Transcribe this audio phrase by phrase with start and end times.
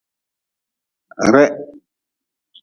[1.35, 1.49] Reh.